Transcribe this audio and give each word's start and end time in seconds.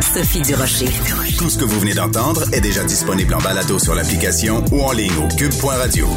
Sophie 0.00 0.40
Durocher. 0.42 0.88
Tout 1.38 1.50
ce 1.50 1.58
que 1.58 1.64
vous 1.64 1.80
venez 1.80 1.94
d'entendre 1.94 2.44
est 2.52 2.60
déjà 2.60 2.84
disponible 2.84 3.34
en 3.34 3.40
balado 3.40 3.78
sur 3.78 3.94
l'application 3.94 4.64
ou 4.72 4.82
en 4.82 4.92
ligne 4.92 5.16
au 5.18 5.28
cube.radio. 5.36 6.08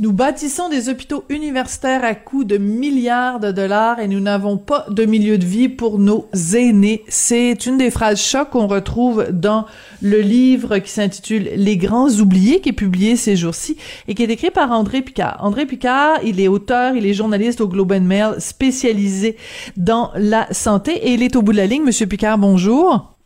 Nous 0.00 0.12
bâtissons 0.12 0.68
des 0.68 0.88
hôpitaux 0.88 1.24
universitaires 1.28 2.04
à 2.04 2.14
coût 2.14 2.44
de 2.44 2.56
milliards 2.56 3.40
de 3.40 3.50
dollars 3.50 3.98
et 3.98 4.06
nous 4.06 4.20
n'avons 4.20 4.56
pas 4.56 4.86
de 4.88 5.04
milieu 5.04 5.38
de 5.38 5.44
vie 5.44 5.68
pour 5.68 5.98
nos 5.98 6.28
aînés. 6.54 7.02
C'est 7.08 7.66
une 7.66 7.78
des 7.78 7.90
phrases 7.90 8.22
chocs 8.22 8.50
qu'on 8.50 8.68
retrouve 8.68 9.26
dans 9.32 9.66
le 10.00 10.20
livre 10.20 10.78
qui 10.78 10.90
s'intitule 10.90 11.50
Les 11.56 11.76
grands 11.76 12.10
oubliés, 12.10 12.60
qui 12.60 12.68
est 12.68 12.72
publié 12.72 13.16
ces 13.16 13.34
jours-ci 13.34 13.76
et 14.06 14.14
qui 14.14 14.22
est 14.22 14.30
écrit 14.30 14.52
par 14.52 14.70
André 14.70 15.02
Picard. 15.02 15.38
André 15.40 15.66
Picard, 15.66 16.20
il 16.22 16.40
est 16.40 16.46
auteur, 16.46 16.94
il 16.94 17.04
est 17.04 17.14
journaliste 17.14 17.60
au 17.60 17.66
Globe 17.66 17.90
and 17.90 18.02
Mail 18.02 18.34
spécialisé 18.38 19.36
dans 19.76 20.12
la 20.14 20.46
santé 20.52 20.92
et 20.92 21.14
il 21.14 21.24
est 21.24 21.34
au 21.34 21.42
bout 21.42 21.52
de 21.52 21.56
la 21.56 21.66
ligne. 21.66 21.82
Monsieur 21.82 22.06
Picard, 22.06 22.38
bonjour. 22.38 23.16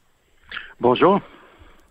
Bonjour. 0.80 1.20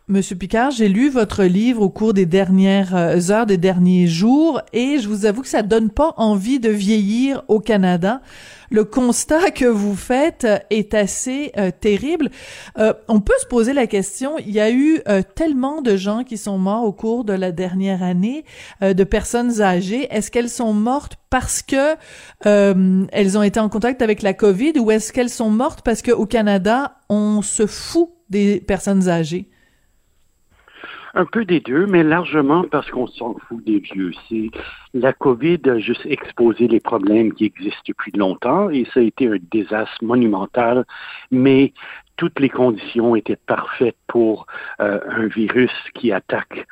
Monsieur 0.07 0.35
Picard, 0.35 0.71
j'ai 0.71 0.89
lu 0.89 1.09
votre 1.09 1.43
livre 1.43 1.83
au 1.83 1.89
cours 1.89 2.13
des 2.13 2.25
dernières 2.25 2.95
euh, 2.95 3.29
heures, 3.29 3.45
des 3.45 3.57
derniers 3.57 4.07
jours, 4.07 4.59
et 4.73 4.97
je 4.97 5.07
vous 5.07 5.27
avoue 5.27 5.43
que 5.43 5.47
ça 5.47 5.61
donne 5.61 5.91
pas 5.91 6.15
envie 6.17 6.59
de 6.59 6.69
vieillir 6.69 7.43
au 7.47 7.59
Canada. 7.59 8.19
Le 8.71 8.83
constat 8.83 9.51
que 9.51 9.65
vous 9.65 9.95
faites 9.95 10.47
est 10.71 10.95
assez 10.95 11.51
euh, 11.55 11.69
terrible. 11.69 12.31
Euh, 12.79 12.93
on 13.09 13.19
peut 13.19 13.35
se 13.41 13.45
poser 13.45 13.73
la 13.73 13.85
question, 13.85 14.39
il 14.39 14.49
y 14.49 14.59
a 14.59 14.71
eu 14.71 15.01
tellement 15.35 15.83
de 15.83 15.95
gens 15.95 16.23
qui 16.23 16.37
sont 16.37 16.57
morts 16.57 16.83
au 16.83 16.93
cours 16.93 17.23
de 17.23 17.33
la 17.33 17.51
dernière 17.51 18.01
année, 18.01 18.43
de 18.81 19.03
personnes 19.03 19.61
âgées. 19.61 20.07
Est-ce 20.09 20.31
qu'elles 20.31 20.49
sont 20.49 20.73
mortes 20.73 21.17
parce 21.29 21.61
que 21.61 21.95
elles 22.43 23.37
ont 23.37 23.43
été 23.43 23.59
en 23.59 23.69
contact 23.69 24.01
avec 24.01 24.23
la 24.23 24.33
COVID 24.33 24.79
ou 24.79 24.89
est-ce 24.89 25.13
qu'elles 25.13 25.29
sont 25.29 25.49
mortes 25.49 25.81
parce 25.83 26.01
qu'au 26.01 26.25
Canada, 26.25 26.95
on 27.09 27.41
se 27.41 27.67
fout 27.67 28.09
des 28.29 28.61
personnes 28.61 29.07
âgées? 29.07 29.51
Un 31.13 31.25
peu 31.25 31.43
des 31.45 31.59
deux, 31.59 31.85
mais 31.85 32.03
largement 32.03 32.63
parce 32.63 32.89
qu'on 32.89 33.07
s'en 33.07 33.35
fout 33.47 33.63
des 33.65 33.79
vieux. 33.79 34.11
La 34.93 35.13
COVID 35.13 35.59
a 35.65 35.79
juste 35.79 36.05
exposé 36.05 36.67
les 36.67 36.79
problèmes 36.79 37.33
qui 37.33 37.45
existent 37.45 37.81
depuis 37.87 38.11
longtemps 38.13 38.69
et 38.69 38.85
ça 38.93 39.01
a 39.01 39.03
été 39.03 39.27
un 39.27 39.37
désastre 39.51 40.03
monumental, 40.03 40.85
mais 41.31 41.73
toutes 42.15 42.39
les 42.39 42.49
conditions 42.49 43.15
étaient 43.15 43.35
parfaites 43.35 43.97
pour 44.07 44.45
euh, 44.79 44.99
un 45.09 45.27
virus 45.27 45.71
qui 45.95 46.11
attaque 46.11 46.65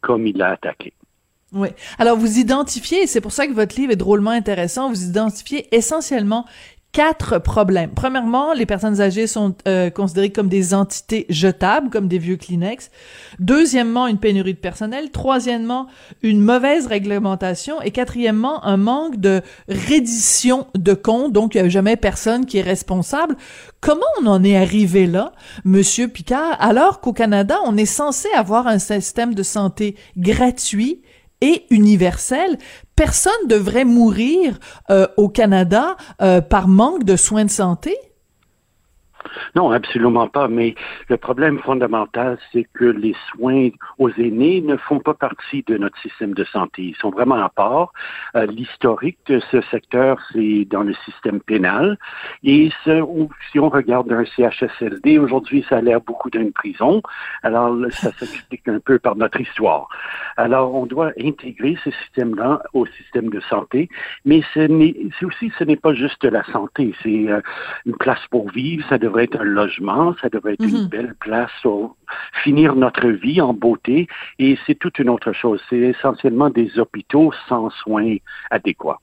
comme 0.00 0.26
il 0.26 0.42
a 0.42 0.50
attaqué. 0.50 0.92
Oui. 1.52 1.68
Alors, 1.98 2.18
vous 2.18 2.38
identifiez, 2.38 3.04
et 3.04 3.06
c'est 3.06 3.20
pour 3.20 3.32
ça 3.32 3.46
que 3.46 3.52
votre 3.52 3.76
livre 3.76 3.92
est 3.92 3.96
drôlement 3.96 4.30
intéressant, 4.30 4.88
vous 4.88 5.04
identifiez 5.04 5.74
essentiellement 5.74 6.44
quatre 6.96 7.38
problèmes. 7.38 7.90
Premièrement, 7.94 8.54
les 8.54 8.64
personnes 8.64 9.02
âgées 9.02 9.26
sont 9.26 9.54
euh, 9.68 9.90
considérées 9.90 10.32
comme 10.32 10.48
des 10.48 10.72
entités 10.72 11.26
jetables, 11.28 11.90
comme 11.90 12.08
des 12.08 12.16
vieux 12.16 12.38
Kleenex. 12.38 12.90
Deuxièmement, 13.38 14.06
une 14.06 14.16
pénurie 14.16 14.54
de 14.54 14.58
personnel. 14.58 15.10
Troisièmement, 15.10 15.88
une 16.22 16.40
mauvaise 16.40 16.86
réglementation. 16.86 17.82
Et 17.82 17.90
quatrièmement, 17.90 18.64
un 18.64 18.78
manque 18.78 19.20
de 19.20 19.42
reddition 19.68 20.68
de 20.74 20.94
comptes. 20.94 21.34
Donc, 21.34 21.54
il 21.54 21.60
n'y 21.60 21.66
a 21.66 21.68
jamais 21.68 21.96
personne 21.96 22.46
qui 22.46 22.56
est 22.56 22.62
responsable. 22.62 23.36
Comment 23.82 24.00
on 24.22 24.26
en 24.26 24.42
est 24.42 24.56
arrivé 24.56 25.06
là, 25.06 25.32
Monsieur 25.66 26.08
Picard, 26.08 26.56
alors 26.60 27.02
qu'au 27.02 27.12
Canada, 27.12 27.58
on 27.66 27.76
est 27.76 27.84
censé 27.84 28.28
avoir 28.34 28.68
un 28.68 28.78
système 28.78 29.34
de 29.34 29.42
santé 29.42 29.96
gratuit, 30.16 31.02
et 31.40 31.64
universel? 31.70 32.58
Personne 32.96 33.46
devrait 33.46 33.84
mourir 33.84 34.58
euh, 34.90 35.06
au 35.18 35.28
Canada 35.28 35.96
euh, 36.22 36.40
par 36.40 36.66
manque 36.66 37.04
de 37.04 37.16
soins 37.16 37.44
de 37.44 37.50
santé? 37.50 37.94
Non, 39.54 39.70
absolument 39.70 40.28
pas. 40.28 40.48
Mais 40.48 40.74
le 41.08 41.16
problème 41.16 41.58
fondamental, 41.58 42.38
c'est 42.52 42.66
que 42.74 42.84
les 42.84 43.14
soins 43.30 43.68
aux 43.98 44.10
aînés 44.10 44.60
ne 44.60 44.76
font 44.76 45.00
pas 45.00 45.14
partie 45.14 45.62
de 45.66 45.76
notre 45.76 45.98
système 46.00 46.34
de 46.34 46.44
santé. 46.44 46.82
Ils 46.82 46.96
sont 46.96 47.10
vraiment 47.10 47.36
à 47.36 47.48
part. 47.48 47.92
Euh, 48.34 48.46
l'historique 48.46 49.18
de 49.26 49.40
ce 49.50 49.60
secteur, 49.62 50.18
c'est 50.32 50.66
dans 50.70 50.82
le 50.82 50.94
système 51.04 51.40
pénal. 51.40 51.98
Et 52.42 52.70
si 52.84 53.58
on 53.58 53.68
regarde 53.68 54.10
un 54.12 54.24
CHSLD, 54.24 55.18
aujourd'hui, 55.18 55.64
ça 55.68 55.78
a 55.78 55.80
l'air 55.80 56.00
beaucoup 56.00 56.30
d'une 56.30 56.52
prison. 56.52 57.02
Alors, 57.42 57.76
ça 57.90 58.12
s'explique 58.12 58.66
un 58.68 58.80
peu 58.80 58.98
par 58.98 59.16
notre 59.16 59.40
histoire. 59.40 59.88
Alors, 60.36 60.74
on 60.74 60.86
doit 60.86 61.12
intégrer 61.20 61.76
ce 61.84 61.90
système-là 61.90 62.62
au 62.72 62.86
système 62.86 63.30
de 63.30 63.40
santé. 63.40 63.88
Mais 64.24 64.42
c'est 64.54 64.68
aussi, 65.24 65.52
ce 65.58 65.64
n'est 65.64 65.76
pas 65.76 65.94
juste 65.94 66.24
la 66.24 66.44
santé. 66.52 66.94
C'est 67.02 67.28
euh, 67.28 67.40
une 67.84 67.96
place 67.96 68.20
pour 68.30 68.50
vivre. 68.50 68.84
Être 69.24 69.40
un 69.40 69.44
logement, 69.44 70.14
ça 70.20 70.28
devrait 70.28 70.54
être 70.54 70.64
une 70.64 70.82
mhm. 70.82 70.88
belle 70.88 71.14
place 71.20 71.50
pour 71.62 71.96
finir 72.42 72.76
notre 72.76 73.08
vie 73.08 73.40
en 73.40 73.52
beauté 73.52 74.06
et 74.38 74.58
c'est 74.66 74.74
toute 74.74 74.98
une 74.98 75.08
autre 75.08 75.32
chose. 75.32 75.60
C'est 75.68 75.78
essentiellement 75.78 76.50
des 76.50 76.78
hôpitaux 76.78 77.32
sans 77.48 77.70
soins 77.70 78.16
adéquats. 78.50 79.00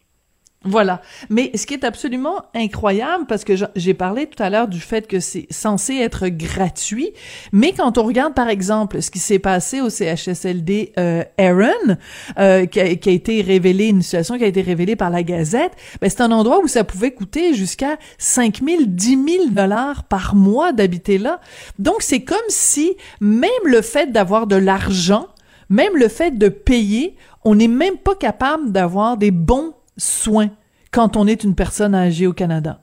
Voilà. 0.65 1.01
Mais 1.29 1.51
ce 1.55 1.65
qui 1.65 1.73
est 1.73 1.83
absolument 1.83 2.43
incroyable, 2.55 3.25
parce 3.27 3.43
que 3.43 3.53
j'ai 3.75 3.93
parlé 3.93 4.27
tout 4.27 4.41
à 4.41 4.49
l'heure 4.49 4.69
du 4.69 4.79
fait 4.79 5.07
que 5.07 5.19
c'est 5.19 5.45
censé 5.51 5.95
être 5.95 6.29
gratuit, 6.29 7.11
mais 7.51 7.73
quand 7.73 7.97
on 7.97 8.03
regarde 8.03 8.33
par 8.33 8.47
exemple 8.47 9.01
ce 9.01 9.11
qui 9.11 9.19
s'est 9.19 9.39
passé 9.39 9.81
au 9.81 9.89
CHSLD 9.89 10.93
euh, 10.97 11.23
Aaron, 11.37 11.97
euh, 12.39 12.65
qui, 12.65 12.79
a, 12.79 12.85
été 12.85 13.41
révélé, 13.41 13.87
une 13.87 14.01
situation 14.01 14.37
qui 14.37 14.45
a 14.45 14.47
été 14.47 14.61
révélée 14.61 14.95
par 14.95 15.09
la 15.09 15.23
Gazette, 15.23 15.73
ben 16.01 16.09
c'est 16.09 16.21
un 16.21 16.31
endroit 16.31 16.59
où 16.59 16.67
ça 16.67 16.85
pouvait 16.85 17.11
coûter 17.11 17.53
jusqu'à 17.53 17.97
5 18.17 18.61
000, 18.65 18.83
10 18.87 19.09
000 19.09 19.49
dollars 19.49 20.03
par 20.03 20.33
mois 20.33 20.71
d'habiter 20.71 21.17
là. 21.17 21.41
Donc 21.77 21.97
c'est 22.01 22.21
comme 22.21 22.37
si 22.47 22.95
même 23.19 23.49
le 23.65 23.81
fait 23.81 24.13
d'avoir 24.13 24.47
de 24.47 24.55
l'argent, 24.55 25.27
même 25.69 25.97
le 25.97 26.07
fait 26.07 26.37
de 26.37 26.47
payer, 26.47 27.17
on 27.43 27.55
n'est 27.55 27.67
même 27.67 27.97
pas 27.97 28.15
capable 28.15 28.71
d'avoir 28.71 29.17
des 29.17 29.31
bons 29.31 29.73
soins 29.97 30.49
quand 30.91 31.17
on 31.17 31.27
est 31.27 31.43
une 31.43 31.55
personne 31.55 31.95
âgée 31.95 32.27
au 32.27 32.33
Canada? 32.33 32.79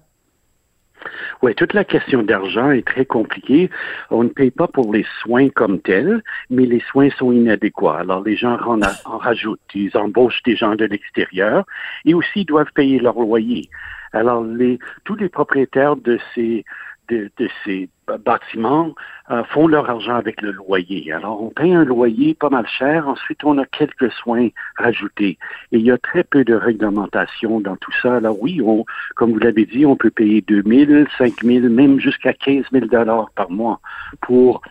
Oui, 1.42 1.54
toute 1.54 1.72
la 1.72 1.84
question 1.84 2.22
d'argent 2.22 2.70
est 2.70 2.86
très 2.86 3.06
compliquée. 3.06 3.70
On 4.10 4.24
ne 4.24 4.28
paye 4.28 4.50
pas 4.50 4.68
pour 4.68 4.92
les 4.92 5.06
soins 5.22 5.48
comme 5.48 5.80
tels, 5.80 6.22
mais 6.50 6.66
les 6.66 6.80
soins 6.90 7.08
sont 7.18 7.32
inadéquats. 7.32 8.00
Alors, 8.00 8.22
les 8.22 8.36
gens 8.36 8.58
en, 8.66 8.80
en 8.82 9.18
rajoutent. 9.18 9.60
Ils 9.74 9.96
embauchent 9.96 10.42
des 10.44 10.56
gens 10.56 10.76
de 10.76 10.84
l'extérieur 10.84 11.64
et 12.04 12.12
aussi 12.12 12.44
doivent 12.44 12.72
payer 12.74 12.98
leur 12.98 13.18
loyer. 13.18 13.70
Alors, 14.12 14.44
les, 14.44 14.78
tous 15.04 15.14
les 15.14 15.30
propriétaires 15.30 15.96
de 15.96 16.18
ces 16.34 16.64
de, 17.10 17.48
ces 17.64 17.88
bâtiments 18.24 18.94
euh, 19.30 19.44
font 19.44 19.66
leur 19.66 19.88
argent 19.88 20.14
avec 20.14 20.42
le 20.42 20.52
loyer. 20.52 21.12
Alors, 21.12 21.42
on 21.42 21.50
paye 21.50 21.74
un 21.74 21.84
loyer 21.84 22.34
pas 22.34 22.50
mal 22.50 22.66
cher. 22.66 23.08
Ensuite, 23.08 23.44
on 23.44 23.58
a 23.58 23.66
quelques 23.66 24.10
soins 24.12 24.48
rajoutés. 24.76 25.38
Et 25.72 25.78
il 25.78 25.82
y 25.82 25.90
a 25.90 25.98
très 25.98 26.24
peu 26.24 26.44
de 26.44 26.54
réglementation 26.54 27.60
dans 27.60 27.76
tout 27.76 27.92
ça. 28.02 28.16
Alors 28.16 28.40
oui, 28.40 28.60
on, 28.62 28.84
comme 29.16 29.32
vous 29.32 29.38
l'avez 29.38 29.66
dit, 29.66 29.86
on 29.86 29.96
peut 29.96 30.10
payer 30.10 30.42
2 30.42 30.62
000, 30.66 31.04
5 31.18 31.42
000, 31.42 31.68
même 31.68 32.00
jusqu'à 32.00 32.32
15 32.32 32.64
000 32.72 32.86
dollars 32.86 33.30
par 33.34 33.50
mois 33.50 33.80
pour 34.20 34.62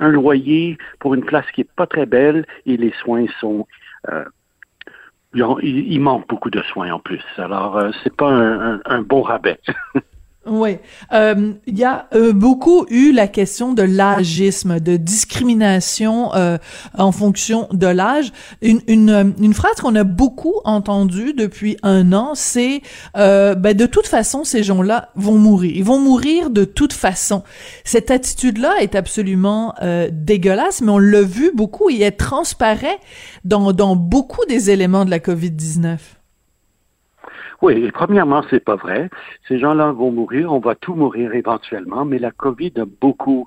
un 0.00 0.08
loyer, 0.10 0.76
pour 0.98 1.14
une 1.14 1.24
place 1.24 1.46
qui 1.52 1.62
est 1.62 1.72
pas 1.76 1.86
très 1.86 2.06
belle 2.06 2.46
et 2.66 2.76
les 2.76 2.92
soins 3.00 3.26
sont 3.40 3.66
euh, 4.10 4.24
il, 5.34 6.00
manque 6.00 6.28
beaucoup 6.28 6.50
de 6.50 6.62
soins 6.62 6.92
en 6.92 7.00
plus. 7.00 7.24
Alors, 7.38 7.76
euh, 7.76 7.90
c'est 8.02 8.14
pas 8.14 8.30
un 8.30 9.02
bon 9.02 9.22
rabais. 9.22 9.58
Oui. 10.46 10.78
Euh, 11.12 11.52
il 11.66 11.78
y 11.78 11.84
a 11.84 12.06
euh, 12.14 12.32
beaucoup 12.32 12.84
eu 12.90 13.12
la 13.12 13.28
question 13.28 13.72
de 13.72 13.82
l'âgisme, 13.82 14.78
de 14.78 14.96
discrimination 14.96 16.34
euh, 16.34 16.58
en 16.96 17.12
fonction 17.12 17.66
de 17.72 17.86
l'âge. 17.86 18.32
Une, 18.60 18.80
une, 18.86 19.34
une, 19.40 19.54
phrase 19.54 19.76
qu'on 19.76 19.94
a 19.94 20.04
beaucoup 20.04 20.60
entendue 20.64 21.32
depuis 21.32 21.76
un 21.82 22.12
an, 22.12 22.32
c'est 22.34 22.82
ben, 23.14 23.74
de 23.74 23.86
toute 23.86 24.06
façon, 24.06 24.44
ces 24.44 24.62
gens-là 24.62 25.08
vont 25.14 25.38
mourir. 25.38 25.72
Ils 25.74 25.84
vont 25.84 25.98
mourir 25.98 26.50
de 26.50 26.64
toute 26.64 26.92
façon. 26.92 27.42
Cette 27.84 28.10
attitude-là 28.10 28.74
est 28.80 28.94
absolument 28.94 29.74
dégueulasse, 30.10 30.82
mais 30.82 30.90
on 30.90 30.98
l'a 30.98 31.22
vu 31.22 31.52
beaucoup 31.54 31.88
et 31.90 32.00
elle 32.00 32.16
transparaît 32.16 32.98
dans, 33.44 33.72
dans 33.72 33.96
beaucoup 33.96 34.44
des 34.46 34.70
éléments 34.70 35.04
de 35.04 35.10
la 35.10 35.18
COVID-19. 35.18 35.98
Oui, 37.64 37.90
premièrement, 37.92 38.44
c'est 38.50 38.62
pas 38.62 38.76
vrai. 38.76 39.08
Ces 39.48 39.58
gens-là 39.58 39.92
vont 39.92 40.12
mourir, 40.12 40.52
on 40.52 40.58
va 40.58 40.74
tout 40.74 40.94
mourir 40.94 41.32
éventuellement, 41.32 42.04
mais 42.04 42.18
la 42.18 42.30
COVID 42.30 42.72
a 42.76 42.84
beaucoup 43.00 43.46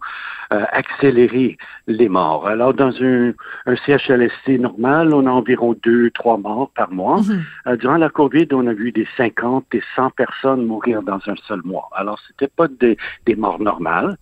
euh, 0.51 0.63
accéléré 0.71 1.55
les 1.85 2.09
morts. 2.09 2.47
Alors, 2.47 2.73
dans 2.73 2.91
un, 2.99 3.33
un, 3.67 3.75
CHLSC 3.75 4.57
normal, 4.59 5.13
on 5.13 5.27
a 5.27 5.29
environ 5.29 5.75
deux, 5.83 6.09
trois 6.09 6.39
morts 6.39 6.71
par 6.75 6.91
mois. 6.91 7.21
Mhm. 7.21 7.43
Euh, 7.67 7.75
durant 7.77 7.97
la 7.97 8.09
COVID, 8.09 8.47
on 8.53 8.65
a 8.65 8.73
vu 8.73 8.91
des 8.91 9.07
50 9.17 9.65
et 9.75 9.83
100 9.95 10.09
personnes 10.09 10.65
mourir 10.65 11.03
dans 11.03 11.19
un 11.27 11.35
seul 11.47 11.61
mois. 11.63 11.87
Alors, 11.93 12.19
c'était 12.27 12.51
pas 12.51 12.67
des, 12.67 12.97
des 13.27 13.35
morts 13.35 13.59
normales. 13.59 14.17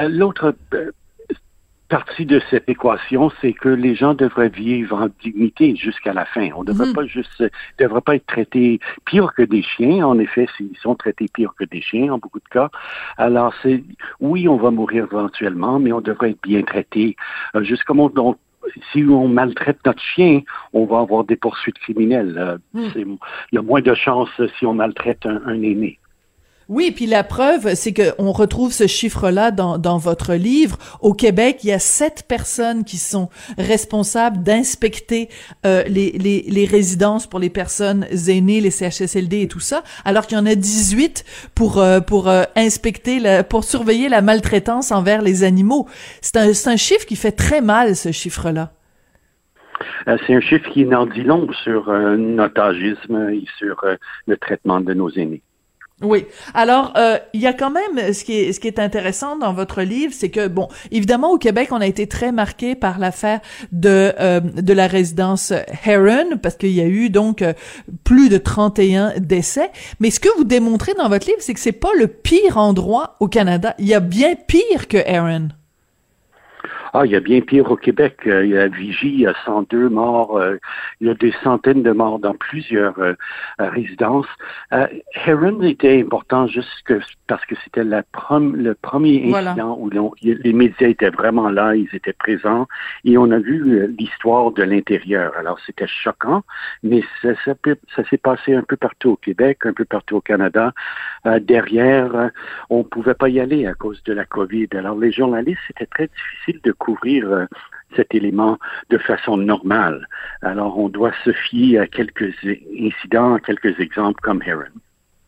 Euh, 0.00 0.08
l'autre 0.08 0.56
partie 1.88 2.26
de 2.26 2.40
cette 2.50 2.68
équation, 2.68 3.30
c'est 3.40 3.52
que 3.52 3.68
les 3.68 3.94
gens 3.94 4.14
devraient 4.14 4.50
vivre 4.50 4.96
en 4.96 5.08
dignité 5.22 5.74
jusqu'à 5.74 6.12
la 6.12 6.24
fin. 6.24 6.50
On 6.54 6.60
ne 6.60 6.66
devrait 6.66 6.88
mhm. 6.88 6.94
pas 6.94 7.06
juste, 7.06 7.44
devrait 7.78 8.00
pas 8.00 8.16
être 8.16 8.26
traités 8.26 8.78
pire 9.06 9.32
que 9.34 9.42
des 9.42 9.62
chiens. 9.62 10.06
En 10.06 10.18
effet, 10.18 10.46
ils 10.60 10.76
sont 10.80 10.94
traités 10.94 11.28
pire 11.32 11.54
que 11.58 11.64
des 11.64 11.80
chiens 11.80 12.12
en 12.12 12.18
beaucoup 12.18 12.40
de 12.40 12.48
cas. 12.50 12.70
Alors, 13.16 13.54
c'est, 13.62 13.82
oui, 14.20 14.48
on 14.48 14.56
va 14.56 14.70
mourir 14.70 15.08
éventuellement, 15.10 15.78
mais 15.78 15.92
on 15.92 16.00
devrait 16.00 16.30
être 16.30 16.42
bien 16.42 16.62
traité. 16.62 17.16
Euh, 17.54 17.62
juste 17.62 17.84
comme 17.84 18.00
on, 18.00 18.36
si 18.92 19.04
on 19.04 19.28
maltraite 19.28 19.78
notre 19.86 20.02
chien, 20.02 20.42
on 20.72 20.84
va 20.84 21.00
avoir 21.00 21.24
des 21.24 21.36
poursuites 21.36 21.78
criminelles. 21.78 22.34
Euh, 22.36 22.58
mhm. 22.74 23.18
Il 23.52 23.56
y 23.56 23.58
a 23.58 23.62
moins 23.62 23.80
de 23.80 23.94
chances 23.94 24.40
si 24.58 24.66
on 24.66 24.74
maltraite 24.74 25.24
un 25.26 25.62
aîné. 25.62 25.98
Oui, 26.68 26.92
puis 26.94 27.06
la 27.06 27.24
preuve, 27.24 27.74
c'est 27.76 27.94
qu'on 27.94 28.30
retrouve 28.30 28.74
ce 28.74 28.86
chiffre-là 28.86 29.52
dans, 29.52 29.78
dans 29.78 29.96
votre 29.96 30.34
livre. 30.34 30.76
Au 31.00 31.14
Québec, 31.14 31.60
il 31.64 31.70
y 31.70 31.72
a 31.72 31.78
sept 31.78 32.26
personnes 32.28 32.84
qui 32.84 32.98
sont 32.98 33.30
responsables 33.56 34.42
d'inspecter 34.42 35.30
euh, 35.64 35.82
les, 35.84 36.10
les, 36.10 36.44
les, 36.46 36.66
résidences 36.66 37.26
pour 37.26 37.38
les 37.38 37.48
personnes 37.48 38.06
aînées, 38.28 38.60
les 38.60 38.70
CHSLD 38.70 39.40
et 39.40 39.48
tout 39.48 39.60
ça, 39.60 39.82
alors 40.04 40.26
qu'il 40.26 40.36
y 40.36 40.40
en 40.42 40.44
a 40.44 40.54
18 40.54 41.24
pour, 41.54 41.78
euh, 41.78 42.00
pour 42.00 42.28
euh, 42.28 42.42
inspecter, 42.54 43.18
la, 43.18 43.44
pour 43.44 43.64
surveiller 43.64 44.10
la 44.10 44.20
maltraitance 44.20 44.92
envers 44.92 45.22
les 45.22 45.44
animaux. 45.44 45.88
C'est 46.20 46.36
un, 46.36 46.50
un 46.50 46.76
chiffre 46.76 47.06
qui 47.06 47.16
fait 47.16 47.32
très 47.32 47.62
mal, 47.62 47.96
ce 47.96 48.12
chiffre-là. 48.12 48.72
C'est 50.04 50.34
un 50.34 50.40
chiffre 50.40 50.68
qui 50.70 50.84
n'en 50.84 51.06
dit 51.06 51.22
long 51.22 51.50
sur 51.64 51.90
notre 51.90 52.60
agisme 52.60 53.30
et 53.30 53.44
sur 53.58 53.84
le 54.26 54.36
traitement 54.36 54.80
de 54.80 54.92
nos 54.92 55.10
aînés. 55.10 55.42
Oui. 56.00 56.26
Alors, 56.54 56.92
euh, 56.96 57.18
il 57.32 57.40
y 57.40 57.48
a 57.48 57.52
quand 57.52 57.70
même 57.70 58.12
ce 58.12 58.22
qui 58.22 58.34
est 58.34 58.52
ce 58.52 58.60
qui 58.60 58.68
est 58.68 58.78
intéressant 58.78 59.36
dans 59.36 59.52
votre 59.52 59.82
livre, 59.82 60.12
c'est 60.16 60.30
que 60.30 60.46
bon, 60.46 60.68
évidemment 60.92 61.32
au 61.32 61.38
Québec, 61.38 61.70
on 61.72 61.80
a 61.80 61.86
été 61.86 62.06
très 62.06 62.30
marqué 62.30 62.76
par 62.76 63.00
l'affaire 63.00 63.40
de 63.72 64.12
euh, 64.20 64.38
de 64.38 64.72
la 64.72 64.86
résidence 64.86 65.52
Heron 65.84 66.38
parce 66.40 66.54
qu'il 66.54 66.70
y 66.70 66.80
a 66.80 66.86
eu 66.86 67.10
donc 67.10 67.42
euh, 67.42 67.52
plus 68.04 68.28
de 68.28 68.38
31 68.38 69.18
décès. 69.18 69.72
Mais 69.98 70.10
ce 70.10 70.20
que 70.20 70.28
vous 70.36 70.44
démontrez 70.44 70.94
dans 70.94 71.08
votre 71.08 71.26
livre, 71.26 71.40
c'est 71.40 71.54
que 71.54 71.60
c'est 71.60 71.72
pas 71.72 71.92
le 71.98 72.06
pire 72.06 72.58
endroit 72.58 73.16
au 73.18 73.26
Canada. 73.26 73.74
Il 73.80 73.88
y 73.88 73.94
a 73.94 74.00
bien 74.00 74.36
pire 74.36 74.86
que 74.86 74.98
Heron. 74.98 75.48
Ah, 76.94 77.04
il 77.04 77.12
y 77.12 77.16
a 77.16 77.20
bien 77.20 77.40
pire 77.40 77.70
au 77.70 77.76
Québec. 77.76 78.18
Euh, 78.26 78.44
il 78.44 78.52
y 78.52 78.58
a 78.58 78.68
Vigie, 78.68 79.08
il 79.08 79.20
y 79.20 79.26
a 79.26 79.34
102 79.44 79.88
morts, 79.88 80.36
euh, 80.38 80.56
il 81.00 81.08
y 81.08 81.10
a 81.10 81.14
des 81.14 81.32
centaines 81.42 81.82
de 81.82 81.92
morts 81.92 82.18
dans 82.18 82.34
plusieurs 82.34 82.98
euh, 82.98 83.14
résidences. 83.58 84.26
Heron 85.26 85.62
était 85.62 86.00
important 86.00 86.46
juste 86.46 86.68
parce 87.26 87.44
que 87.44 87.54
c'était 87.64 87.84
le 87.84 88.74
premier 88.74 89.34
incident 89.34 89.76
où 89.78 89.90
les 90.22 90.52
médias 90.52 90.88
étaient 90.88 91.10
vraiment 91.10 91.50
là, 91.50 91.74
ils 91.74 91.88
étaient 91.92 92.12
présents 92.12 92.66
et 93.04 93.18
on 93.18 93.30
a 93.30 93.38
vu 93.38 93.86
l'histoire 93.98 94.50
de 94.52 94.62
l'intérieur. 94.62 95.32
Alors 95.38 95.58
c'était 95.66 95.86
choquant, 95.86 96.42
mais 96.82 97.02
ça, 97.22 97.30
ça 97.44 98.04
s'est 98.08 98.18
passé 98.18 98.54
un 98.54 98.62
peu 98.62 98.76
partout 98.76 99.10
au 99.10 99.16
Québec, 99.16 99.60
un 99.64 99.72
peu 99.72 99.84
partout 99.84 100.16
au 100.16 100.20
Canada. 100.20 100.72
derrière, 101.40 102.30
on 102.70 102.84
pouvait 102.84 103.14
pas 103.14 103.28
y 103.28 103.40
aller 103.40 103.66
à 103.66 103.74
cause 103.74 104.02
de 104.04 104.12
la 104.12 104.24
COVID. 104.24 104.68
Alors 104.72 104.96
les 104.96 105.12
journalistes, 105.12 105.60
c'était 105.66 105.86
très 105.86 106.08
difficile 106.08 106.60
de 106.62 106.72
couvrir 106.78 107.30
euh, 107.30 107.46
cet 107.96 108.14
élément 108.14 108.58
de 108.90 108.98
façon 108.98 109.36
normale. 109.36 110.06
Alors, 110.42 110.78
on 110.78 110.88
doit 110.88 111.12
se 111.24 111.32
fier 111.32 111.78
à 111.78 111.86
quelques 111.86 112.34
incidents, 112.78 113.34
à 113.34 113.40
quelques 113.40 113.78
exemples 113.80 114.20
comme 114.22 114.42
Heron. 114.42 114.72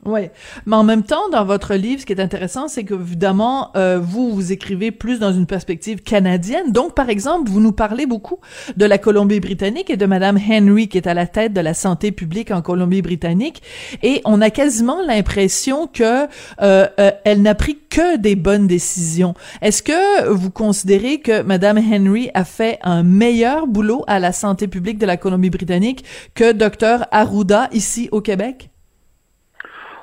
Oui, 0.06 0.22
mais 0.64 0.76
en 0.76 0.82
même 0.82 1.02
temps, 1.02 1.28
dans 1.30 1.44
votre 1.44 1.74
livre, 1.74 2.00
ce 2.00 2.06
qui 2.06 2.14
est 2.14 2.20
intéressant, 2.22 2.68
c'est 2.68 2.84
que 2.84 2.94
évidemment, 2.94 3.70
euh, 3.76 4.00
vous 4.02 4.30
vous 4.34 4.50
écrivez 4.50 4.92
plus 4.92 5.18
dans 5.18 5.30
une 5.30 5.44
perspective 5.44 6.02
canadienne. 6.02 6.72
Donc, 6.72 6.94
par 6.94 7.10
exemple, 7.10 7.50
vous 7.50 7.60
nous 7.60 7.72
parlez 7.72 8.06
beaucoup 8.06 8.38
de 8.78 8.86
la 8.86 8.96
Colombie-Britannique 8.96 9.90
et 9.90 9.98
de 9.98 10.06
Madame 10.06 10.38
Henry, 10.38 10.88
qui 10.88 10.96
est 10.96 11.06
à 11.06 11.12
la 11.12 11.26
tête 11.26 11.52
de 11.52 11.60
la 11.60 11.74
santé 11.74 12.12
publique 12.12 12.50
en 12.50 12.62
Colombie-Britannique, 12.62 13.62
et 14.02 14.22
on 14.24 14.40
a 14.40 14.48
quasiment 14.48 15.02
l'impression 15.06 15.86
que 15.86 16.24
euh, 16.62 16.86
euh, 16.98 17.10
elle 17.24 17.42
n'a 17.42 17.54
pris 17.54 17.76
que 17.90 18.16
des 18.16 18.36
bonnes 18.36 18.66
décisions. 18.66 19.34
Est-ce 19.60 19.82
que 19.82 20.28
vous 20.30 20.50
considérez 20.50 21.20
que 21.20 21.42
Madame 21.42 21.76
Henry 21.76 22.30
a 22.32 22.46
fait 22.46 22.78
un 22.84 23.02
meilleur 23.02 23.66
boulot 23.66 24.04
à 24.06 24.18
la 24.18 24.32
santé 24.32 24.66
publique 24.66 24.96
de 24.96 25.04
la 25.04 25.18
Colombie-Britannique 25.18 26.06
que 26.34 26.52
Docteur 26.52 27.06
Arruda 27.10 27.68
ici 27.72 28.08
au 28.12 28.22
Québec? 28.22 28.70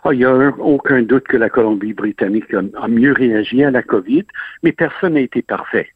Ah, 0.08 0.14
il 0.14 0.20
n'y 0.20 0.26
a 0.26 0.54
aucun 0.60 1.02
doute 1.02 1.26
que 1.28 1.36
la 1.36 1.50
Colombie-Britannique 1.50 2.54
a, 2.54 2.88
mieux 2.88 3.12
réagi 3.12 3.62
à 3.66 3.72
la 3.72 3.84
COVID, 3.84 4.24
mais 4.64 4.72
personne 4.72 5.16
n'a 5.16 5.20
été 5.20 5.42
parfait. 5.42 5.90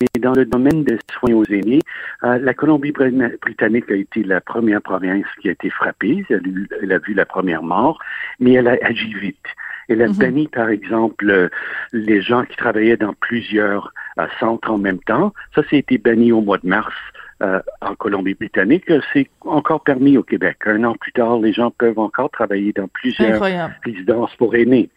Mais 0.00 0.20
dans 0.20 0.32
le 0.32 0.44
domaine 0.44 0.84
des 0.84 0.96
soins 1.12 1.34
aux 1.34 1.44
aînés, 1.46 1.80
euh, 2.22 2.38
la 2.38 2.54
Colombie-Britannique 2.54 3.90
a 3.90 3.96
été 3.96 4.22
la 4.22 4.40
première 4.40 4.80
province 4.80 5.26
qui 5.42 5.48
a 5.48 5.52
été 5.52 5.70
frappée. 5.70 6.24
Elle, 6.30 6.92
a 6.92 6.98
vu 6.98 7.14
la 7.14 7.26
première 7.26 7.64
mort, 7.64 7.98
mais 8.38 8.52
elle 8.52 8.68
a 8.68 8.76
agi 8.80 9.12
vite. 9.12 9.44
Elle 9.88 10.02
a 10.02 10.06
mm-hmm. 10.06 10.18
banni, 10.20 10.46
par 10.46 10.68
exemple, 10.68 11.50
les 11.92 12.22
gens 12.22 12.44
qui 12.44 12.56
travaillaient 12.56 12.96
dans 12.96 13.14
plusieurs 13.14 13.92
euh, 14.20 14.26
centres 14.38 14.70
en 14.70 14.78
même 14.78 15.00
temps. 15.00 15.34
Ça, 15.56 15.62
ça 15.62 15.70
a 15.72 15.78
été 15.80 15.98
banni 15.98 16.30
au 16.30 16.42
mois 16.42 16.58
de 16.58 16.68
mars 16.68 16.94
euh, 17.42 17.60
en 17.80 17.94
Colombie-Britannique, 17.94 18.90
c'est 19.12 19.28
encore 19.42 19.82
permis 19.82 20.16
au 20.16 20.22
Québec. 20.22 20.58
Un 20.66 20.82
an 20.84 20.94
plus 20.94 21.12
tard, 21.12 21.38
les 21.38 21.52
gens 21.52 21.70
peuvent 21.70 21.98
encore 21.98 22.30
travailler 22.30 22.72
dans 22.72 22.88
plusieurs 22.88 23.40
résidences 23.84 24.34
pour 24.36 24.54
aînés. 24.56 24.90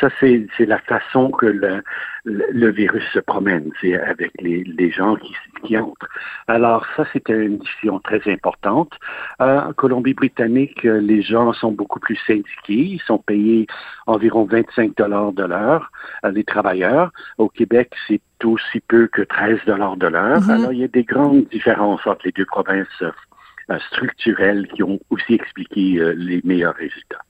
Ça, 0.00 0.08
c'est 0.20 0.48
la 0.60 0.78
façon 0.78 1.30
que 1.30 1.46
le, 1.46 1.82
le, 2.24 2.70
virus 2.70 3.04
se 3.12 3.18
promène, 3.18 3.70
c'est 3.80 3.98
avec 3.98 4.30
les, 4.40 4.64
les 4.64 4.90
gens 4.90 5.16
qui, 5.16 5.34
qui, 5.64 5.76
entrent. 5.76 6.08
Alors, 6.48 6.86
ça, 6.96 7.04
c'était 7.12 7.46
une 7.46 7.58
décision 7.58 7.98
très 8.00 8.20
importante. 8.30 8.92
Euh, 9.40 9.60
en 9.60 9.72
Colombie-Britannique, 9.72 10.82
les 10.84 11.22
gens 11.22 11.52
sont 11.52 11.72
beaucoup 11.72 12.00
plus 12.00 12.18
syndiqués. 12.26 12.44
Ils 12.68 13.02
sont 13.06 13.18
payés 13.18 13.66
environ 14.06 14.44
25 14.44 14.96
dollars 14.96 15.32
de 15.32 15.44
l'heure, 15.44 15.90
euh, 16.24 16.30
les 16.30 16.44
travailleurs. 16.44 17.10
Au 17.38 17.48
Québec, 17.48 17.92
c'est 18.08 18.20
aussi 18.44 18.80
peu 18.80 19.08
que 19.08 19.22
13 19.22 19.60
dollars 19.66 19.96
de 19.96 20.06
l'heure. 20.06 20.40
Mm-hmm. 20.40 20.50
Alors, 20.50 20.72
il 20.72 20.80
y 20.80 20.84
a 20.84 20.88
des 20.88 21.04
grandes 21.04 21.46
différences 21.48 22.06
entre 22.06 22.22
les 22.24 22.32
deux 22.32 22.46
provinces 22.46 23.02
euh, 23.02 23.78
structurelles 23.90 24.68
qui 24.68 24.82
ont 24.82 25.00
aussi 25.10 25.34
expliqué 25.34 26.12
les 26.16 26.40
meilleurs 26.44 26.74
résultats. 26.74 27.22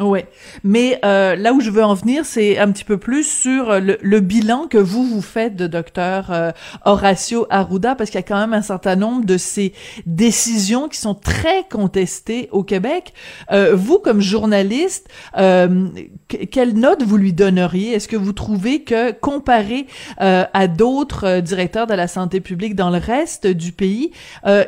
Oui, 0.00 0.20
mais 0.62 1.00
euh, 1.04 1.34
là 1.34 1.52
où 1.52 1.60
je 1.60 1.70
veux 1.70 1.82
en 1.82 1.94
venir, 1.94 2.24
c'est 2.24 2.56
un 2.56 2.70
petit 2.70 2.84
peu 2.84 2.98
plus 2.98 3.24
sur 3.24 3.80
le, 3.80 3.98
le, 4.00 4.20
bilan 4.20 4.68
que 4.68 4.78
vous 4.78 5.04
vous 5.04 5.20
faites 5.20 5.56
de 5.56 5.66
docteur 5.66 6.30
euh, 6.30 6.52
Horacio 6.84 7.48
Arruda, 7.50 7.96
parce 7.96 8.10
qu'il 8.10 8.18
y 8.18 8.22
a 8.22 8.26
quand 8.26 8.38
même 8.38 8.52
un 8.52 8.62
certain 8.62 8.94
nombre 8.94 9.24
de 9.24 9.36
ces 9.36 9.72
décisions 10.06 10.88
qui 10.88 10.98
sont 10.98 11.16
très 11.16 11.64
contestées 11.68 12.48
au 12.52 12.62
Québec. 12.62 13.12
Euh, 13.50 13.74
vous, 13.74 13.98
comme 13.98 14.20
journaliste, 14.20 15.08
euh, 15.36 15.88
quelle 16.28 16.74
note 16.74 17.02
vous 17.02 17.16
lui 17.16 17.32
donneriez? 17.32 17.94
Est-ce 17.94 18.06
que 18.06 18.16
vous 18.16 18.32
trouvez 18.32 18.84
que 18.84 19.10
comparé 19.10 19.88
euh, 20.20 20.44
à 20.52 20.68
d'autres 20.68 21.40
directeurs 21.40 21.88
de 21.88 21.94
la 21.94 22.06
santé 22.06 22.38
publique 22.38 22.76
dans 22.76 22.90
le 22.90 22.98
reste 22.98 23.48
du 23.48 23.72
pays, 23.72 24.12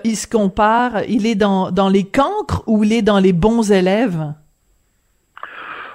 il 0.04 0.16
se 0.16 0.26
compare, 0.26 1.04
il 1.08 1.24
est 1.26 1.36
dans 1.36 1.70
dans 1.70 1.88
les 1.88 2.04
cancres 2.04 2.64
ou 2.66 2.82
il 2.82 2.92
est 2.92 3.02
dans 3.02 3.20
les 3.20 3.32
bons 3.32 3.70
élèves? 3.70 4.32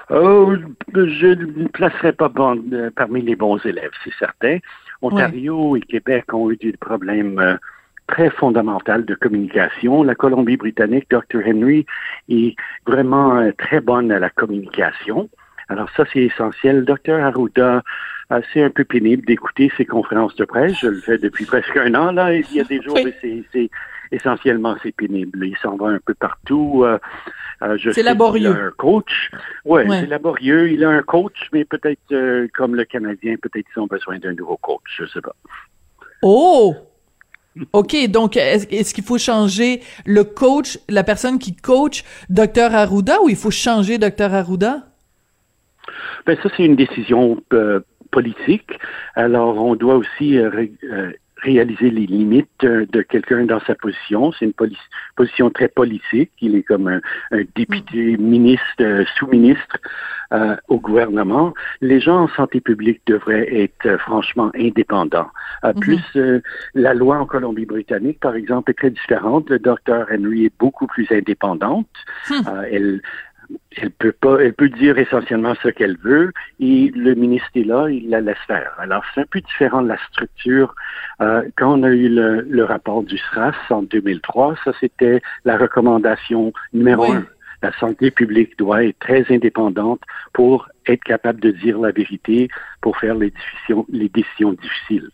Oh, 0.09 0.53
je 0.93 1.27
ne 1.27 1.67
placerai 1.67 2.13
pas 2.13 2.31
euh, 2.37 2.89
parmi 2.95 3.21
les 3.21 3.35
bons 3.35 3.57
élèves, 3.65 3.91
c'est 4.03 4.13
certain. 4.19 4.59
Ontario 5.01 5.75
et 5.75 5.81
Québec 5.81 6.33
ont 6.33 6.51
eu 6.51 6.57
des 6.57 6.73
problèmes 6.73 7.39
euh, 7.39 7.55
très 8.07 8.29
fondamentaux 8.29 9.01
de 9.01 9.15
communication. 9.15 10.03
La 10.03 10.13
Colombie-Britannique, 10.13 11.09
Dr. 11.09 11.41
Henry, 11.45 11.85
est 12.29 12.55
vraiment 12.85 13.37
euh, 13.37 13.51
très 13.57 13.81
bonne 13.81 14.11
à 14.11 14.19
la 14.19 14.29
communication. 14.29 15.29
Alors 15.69 15.89
ça, 15.97 16.03
c'est 16.13 16.21
essentiel. 16.21 16.85
Dr. 16.85 17.15
Arruda, 17.15 17.81
c'est 18.53 18.63
un 18.63 18.69
peu 18.69 18.83
pénible 18.83 19.25
d'écouter 19.25 19.71
ses 19.75 19.85
conférences 19.85 20.35
de 20.35 20.45
presse. 20.45 20.77
Je 20.79 20.87
le 20.87 20.99
fais 20.99 21.17
depuis 21.17 21.45
presque 21.45 21.75
un 21.77 21.95
an. 21.95 22.11
Là, 22.11 22.35
il 22.35 22.53
y 22.53 22.59
a 22.59 22.63
des 22.63 22.79
jours, 22.81 22.95
où 22.95 23.09
c'est 23.21 23.69
essentiellement 24.11 24.75
c'est 24.83 24.91
pénible. 24.91 25.45
Il 25.45 25.57
s'en 25.57 25.75
va 25.75 25.87
un 25.87 25.99
peu 26.05 26.13
partout. 26.13 26.83
Euh, 26.85 26.97
c'est 27.93 28.03
laborieux. 28.03 28.51
Il 28.51 28.59
a 28.59 28.65
un 28.65 28.71
coach. 28.71 29.31
Ouais, 29.63 29.85
c'est 29.89 30.07
laborieux. 30.07 30.71
Il 30.71 30.83
a 30.83 30.89
un 30.89 31.01
coach, 31.01 31.49
mais 31.53 31.65
peut-être 31.65 32.11
euh, 32.11 32.47
comme 32.53 32.75
le 32.75 32.85
Canadien, 32.85 33.35
peut-être 33.41 33.65
qu'ils 33.71 33.81
ont 33.81 33.87
besoin 33.87 34.19
d'un 34.19 34.33
nouveau 34.33 34.57
coach. 34.57 34.83
Je 34.97 35.05
sais 35.05 35.21
pas. 35.21 35.35
Oh! 36.21 36.75
OK, 37.71 37.95
donc 38.09 38.35
est-ce 38.35 38.93
qu'il 38.93 39.03
faut 39.03 39.17
changer 39.17 39.81
le 40.05 40.25
coach, 40.25 40.77
la 40.89 41.03
personne 41.03 41.39
qui 41.39 41.55
coach 41.55 42.03
Dr 42.29 42.75
Arruda 42.75 43.21
ou 43.21 43.29
il 43.29 43.37
faut 43.37 43.51
changer 43.51 43.97
Dr 43.97 44.33
Arruda? 44.33 44.83
Ben 46.25 46.37
ça, 46.41 46.49
c'est 46.57 46.63
une 46.63 46.75
décision 46.75 47.41
euh, 47.53 47.79
politique. 48.11 48.71
Alors, 49.15 49.57
on 49.63 49.75
doit 49.75 49.95
aussi 49.95 50.37
euh, 50.37 50.67
euh, 50.83 51.11
réaliser 51.45 51.89
les 51.91 52.05
limites 52.05 52.65
de 52.65 53.01
quelqu'un 53.01 53.45
dans 53.45 53.59
sa 53.61 53.75
position. 53.75 54.31
C'est 54.33 54.45
une 54.45 54.75
position 55.15 55.49
très 55.49 55.67
politique. 55.67 56.31
Il 56.41 56.55
est 56.55 56.63
comme 56.63 56.87
un, 56.87 57.01
député, 57.55 58.17
ministre, 58.17 59.05
sous-ministre 59.17 59.77
au 60.67 60.79
gouvernement. 60.79 61.53
Les 61.81 62.01
gens 62.01 62.23
en 62.23 62.27
santé 62.29 62.59
publique 62.59 63.01
devraient 63.05 63.47
être 63.63 63.97
franchement 63.99 64.51
indépendants. 64.55 65.29
Mm-hmm. 65.63 65.79
Plus 65.79 66.17
la 66.73 66.93
loi 66.93 67.17
en 67.17 67.25
Colombie-Britannique, 67.25 68.19
par 68.19 68.35
exemple, 68.35 68.71
est 68.71 68.75
très 68.75 68.89
différente. 68.89 69.49
Le 69.49 69.59
docteur 69.59 70.07
Henry 70.11 70.45
est 70.45 70.53
beaucoup 70.59 70.87
plus 70.87 71.07
indépendante. 71.11 71.87
Elle 72.71 73.01
elle 73.77 73.91
peut 73.91 74.11
pas, 74.11 74.37
elle 74.39 74.53
peut 74.53 74.69
dire 74.69 74.97
essentiellement 74.97 75.53
ce 75.61 75.69
qu'elle 75.69 75.97
veut 75.97 76.31
et 76.59 76.91
le 76.95 77.13
ministre 77.15 77.49
est 77.55 77.63
là, 77.63 77.87
il 77.89 78.09
la 78.09 78.21
laisse 78.21 78.37
faire. 78.47 78.71
Alors 78.77 79.03
c'est 79.13 79.21
un 79.21 79.25
peu 79.29 79.41
différent 79.41 79.81
de 79.81 79.89
la 79.89 79.97
structure. 80.09 80.73
Euh, 81.21 81.43
quand 81.57 81.79
on 81.79 81.83
a 81.83 81.89
eu 81.89 82.09
le, 82.09 82.63
rapport 82.63 83.03
du 83.03 83.17
SRAS 83.17 83.55
en 83.69 83.83
2003, 83.83 84.55
ça 84.63 84.71
c'était 84.79 85.21
la 85.43 85.57
recommandation 85.57 86.53
numéro 86.73 87.11
un. 87.11 87.25
La 87.61 87.71
santé 87.79 88.11
publique 88.11 88.57
doit 88.57 88.83
être 88.83 88.99
très 88.99 89.25
indépendante 89.29 90.01
pour 90.33 90.67
être 90.87 91.03
capable 91.03 91.39
de 91.39 91.51
dire 91.51 91.79
la 91.79 91.91
vérité, 91.91 92.49
pour 92.81 92.97
faire 92.97 93.15
les 93.15 93.31
décisions 94.09 94.53
difficiles. 94.53 95.09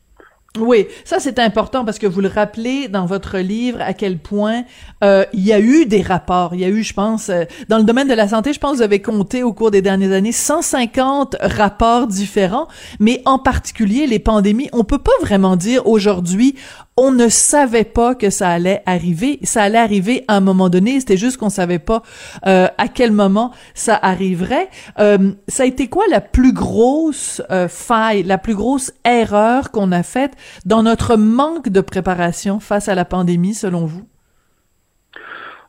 Oui, 0.59 0.87
ça 1.05 1.21
c'est 1.21 1.39
important 1.39 1.85
parce 1.85 1.97
que 1.97 2.07
vous 2.07 2.19
le 2.19 2.27
rappelez 2.27 2.89
dans 2.89 3.05
votre 3.05 3.37
livre 3.37 3.79
à 3.79 3.93
quel 3.93 4.17
point 4.17 4.65
euh, 5.01 5.23
il 5.31 5.45
y 5.45 5.53
a 5.53 5.61
eu 5.61 5.85
des 5.85 6.01
rapports. 6.01 6.53
Il 6.53 6.59
y 6.59 6.65
a 6.65 6.67
eu, 6.67 6.83
je 6.83 6.93
pense, 6.93 7.29
euh, 7.29 7.45
dans 7.69 7.77
le 7.77 7.85
domaine 7.85 8.09
de 8.09 8.13
la 8.13 8.27
santé, 8.27 8.51
je 8.51 8.59
pense 8.59 8.73
que 8.73 8.77
vous 8.77 8.81
avez 8.81 9.01
compté 9.01 9.43
au 9.43 9.53
cours 9.53 9.71
des 9.71 9.81
dernières 9.81 10.11
années 10.11 10.33
150 10.33 11.37
rapports 11.39 12.05
différents, 12.05 12.67
mais 12.99 13.21
en 13.23 13.39
particulier 13.39 14.07
les 14.07 14.19
pandémies. 14.19 14.67
On 14.73 14.83
peut 14.83 14.99
pas 14.99 15.11
vraiment 15.21 15.55
dire 15.55 15.87
aujourd'hui 15.87 16.55
on 16.97 17.11
ne 17.11 17.29
savait 17.29 17.85
pas 17.85 18.15
que 18.15 18.29
ça 18.29 18.49
allait 18.49 18.83
arriver. 18.85 19.39
Ça 19.43 19.63
allait 19.63 19.77
arriver 19.77 20.25
à 20.27 20.35
un 20.35 20.39
moment 20.39 20.69
donné. 20.69 20.99
C'était 20.99 21.17
juste 21.17 21.37
qu'on 21.37 21.49
savait 21.49 21.79
pas 21.79 22.03
euh, 22.45 22.67
à 22.77 22.87
quel 22.89 23.11
moment 23.11 23.51
ça 23.73 23.97
arriverait. 24.01 24.69
Euh, 24.99 25.31
ça 25.47 25.63
a 25.63 25.65
été 25.65 25.87
quoi 25.87 26.03
la 26.11 26.21
plus 26.21 26.53
grosse 26.53 27.41
euh, 27.49 27.67
faille, 27.67 28.23
la 28.23 28.37
plus 28.37 28.55
grosse 28.55 28.93
erreur 29.05 29.71
qu'on 29.71 29.91
a 29.91 30.03
faite? 30.03 30.33
Dans 30.65 30.83
notre 30.83 31.15
manque 31.15 31.69
de 31.69 31.81
préparation 31.81 32.59
face 32.59 32.89
à 32.89 32.95
la 32.95 33.05
pandémie, 33.05 33.53
selon 33.53 33.85
vous? 33.85 34.07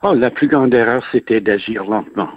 Oh, 0.02 0.14
la 0.14 0.30
plus 0.30 0.48
grande 0.48 0.74
erreur, 0.74 1.04
c'était 1.12 1.40
d'agir 1.40 1.84
lentement. 1.84 2.30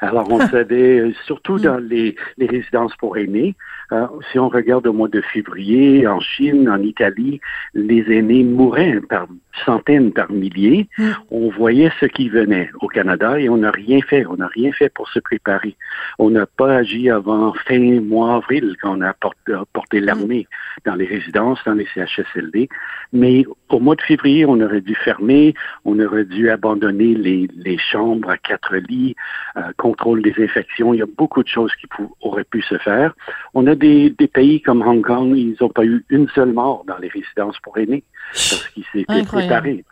Alors, 0.00 0.30
on 0.30 0.40
savait, 0.48 1.12
surtout 1.24 1.54
hmm. 1.54 1.62
dans 1.62 1.78
les, 1.78 2.16
les 2.36 2.46
résidences 2.46 2.94
pour 2.96 3.16
aînés, 3.16 3.54
euh, 3.92 4.06
si 4.30 4.38
on 4.38 4.48
regarde 4.48 4.86
au 4.86 4.92
mois 4.92 5.08
de 5.08 5.20
février, 5.20 6.06
en 6.06 6.20
Chine, 6.20 6.68
en 6.68 6.80
Italie, 6.80 7.40
les 7.74 8.04
aînés 8.10 8.42
mouraient 8.42 9.00
par 9.00 9.26
centaines, 9.64 10.12
par 10.12 10.30
milliers. 10.32 10.88
Mm. 10.98 11.10
On 11.30 11.50
voyait 11.50 11.92
ce 12.00 12.06
qui 12.06 12.28
venait 12.28 12.70
au 12.80 12.88
Canada 12.88 13.38
et 13.38 13.48
on 13.48 13.58
n'a 13.58 13.70
rien 13.70 14.00
fait. 14.00 14.24
On 14.26 14.36
n'a 14.36 14.46
rien 14.46 14.72
fait 14.72 14.88
pour 14.88 15.08
se 15.10 15.18
préparer. 15.18 15.76
On 16.18 16.30
n'a 16.30 16.46
pas 16.46 16.76
agi 16.76 17.10
avant 17.10 17.52
fin 17.66 18.00
mois 18.00 18.36
avril 18.36 18.76
quand 18.80 18.98
on 18.98 19.02
a 19.02 19.12
porté, 19.12 20.00
mm. 20.00 20.04
l'armée 20.04 20.46
dans 20.84 20.94
les 20.94 21.04
résidences, 21.04 21.58
dans 21.66 21.74
les 21.74 21.86
CHSLD. 21.94 22.68
Mais 23.12 23.44
au 23.68 23.78
mois 23.78 23.96
de 23.96 24.02
février, 24.02 24.46
on 24.46 24.60
aurait 24.60 24.80
dû 24.80 24.94
fermer, 24.94 25.54
on 25.84 25.98
aurait 26.00 26.24
dû 26.24 26.50
abandonner 26.50 27.14
les, 27.14 27.78
chambres 27.78 28.30
à 28.30 28.38
quatre 28.38 28.76
lits, 28.76 29.16
euh, 29.56 29.60
contrôle 29.76 30.22
des 30.22 30.34
infections. 30.38 30.94
Il 30.94 30.98
y 30.98 31.02
a 31.02 31.06
beaucoup 31.06 31.42
de 31.42 31.48
choses 31.48 31.72
qui 31.76 31.86
auraient 32.20 32.44
pu 32.44 32.62
se 32.62 32.78
faire. 32.78 33.14
On 33.54 33.66
a 33.66 33.74
des, 33.82 34.28
pays 34.28 34.62
comme 34.62 34.82
Hong 34.82 35.02
Kong, 35.02 35.36
ils 35.36 35.56
n'ont 35.60 35.68
pas 35.68 35.84
eu 35.84 36.04
une 36.08 36.28
seule 36.34 36.52
mort 36.52 36.84
dans 36.86 36.98
les 36.98 37.08
résidences 37.08 37.58
pour 37.62 37.76
aînés 37.78 38.04
parce 38.32 38.68
qu'ils 38.68 38.84
s'étaient 38.92 39.24
préparés. 39.24 39.84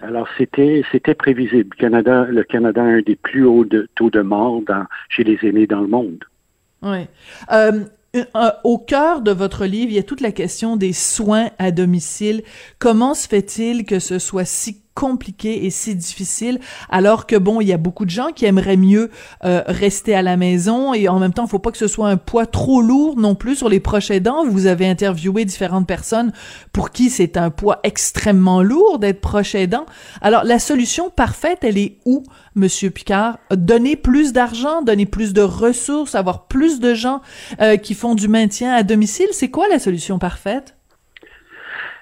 Alors 0.00 0.28
c'était 0.38 0.82
c'était 0.92 1.14
prévisible. 1.14 1.76
Canada, 1.76 2.26
le 2.30 2.44
Canada 2.44 2.82
a 2.82 2.86
un 2.86 3.00
des 3.00 3.16
plus 3.16 3.44
hauts 3.44 3.66
taux 3.94 4.10
de 4.10 4.22
mort 4.22 4.62
chez 5.08 5.24
les 5.24 5.38
aînés 5.42 5.66
dans 5.66 5.80
le 5.80 5.88
monde. 5.88 6.24
Oui. 6.82 7.06
Euh, 7.52 7.82
au 8.64 8.78
cœur 8.78 9.20
de 9.20 9.30
votre 9.30 9.66
livre, 9.66 9.90
il 9.90 9.96
y 9.96 9.98
a 9.98 10.02
toute 10.02 10.20
la 10.22 10.32
question 10.32 10.76
des 10.76 10.92
soins 10.92 11.50
à 11.58 11.70
domicile. 11.70 12.42
Comment 12.78 13.14
se 13.14 13.28
fait-il 13.28 13.84
que 13.84 13.98
ce 13.98 14.18
soit 14.18 14.46
si 14.46 14.82
compliqué 14.96 15.66
et 15.66 15.70
si 15.70 15.94
difficile 15.94 16.58
alors 16.88 17.26
que 17.26 17.36
bon 17.36 17.60
il 17.60 17.68
y 17.68 17.72
a 17.74 17.76
beaucoup 17.76 18.06
de 18.06 18.10
gens 18.10 18.28
qui 18.34 18.46
aimeraient 18.46 18.78
mieux 18.78 19.10
euh, 19.44 19.62
rester 19.66 20.14
à 20.14 20.22
la 20.22 20.38
maison 20.38 20.94
et 20.94 21.06
en 21.08 21.18
même 21.18 21.34
temps 21.34 21.44
il 21.44 21.50
faut 21.50 21.58
pas 21.58 21.70
que 21.70 21.78
ce 21.78 21.86
soit 21.86 22.08
un 22.08 22.16
poids 22.16 22.46
trop 22.46 22.80
lourd 22.80 23.18
non 23.18 23.34
plus 23.34 23.56
sur 23.56 23.68
les 23.68 23.78
proches 23.78 24.10
aidants. 24.10 24.46
Vous 24.46 24.66
avez 24.66 24.88
interviewé 24.88 25.44
différentes 25.44 25.86
personnes 25.86 26.32
pour 26.72 26.90
qui 26.90 27.10
c'est 27.10 27.36
un 27.36 27.50
poids 27.50 27.78
extrêmement 27.84 28.62
lourd 28.62 28.98
d'être 28.98 29.20
proche 29.20 29.54
aidant. 29.54 29.84
Alors 30.22 30.44
la 30.44 30.58
solution 30.58 31.10
parfaite 31.10 31.58
elle 31.62 31.76
est 31.78 31.98
où 32.06 32.24
Monsieur 32.56 32.88
Picard, 32.88 33.38
donner 33.50 33.96
plus 33.96 34.32
d'argent, 34.32 34.80
donner 34.80 35.04
plus 35.04 35.34
de 35.34 35.42
ressources, 35.42 36.14
avoir 36.14 36.46
plus 36.46 36.80
de 36.80 36.94
gens 36.94 37.20
euh, 37.60 37.76
qui 37.76 37.92
font 37.92 38.14
du 38.14 38.28
maintien 38.28 38.72
à 38.72 38.82
domicile, 38.82 39.28
c'est 39.32 39.50
quoi 39.50 39.68
la 39.68 39.78
solution 39.78 40.18
parfaite? 40.18 40.75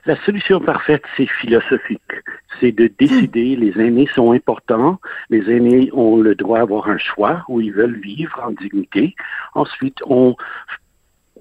La 0.07 0.17
solution 0.25 0.61
parfaite, 0.61 1.03
c'est 1.17 1.27
philosophique. 1.27 2.03
C'est 2.61 2.73
de 2.73 2.91
décider, 2.99 3.57
les 3.57 3.81
aînés 3.81 4.09
sont 4.15 4.33
importants, 4.33 5.01
les 5.31 5.51
aînés 5.51 5.91
ont 5.93 6.19
le 6.19 6.35
droit 6.35 6.59
d'avoir 6.59 6.89
un 6.89 6.99
choix 6.99 7.45
où 7.49 7.61
ils 7.61 7.73
veulent 7.73 7.99
vivre 7.99 8.39
en 8.45 8.51
dignité. 8.51 9.15
Ensuite, 9.55 9.99
on, 10.05 10.37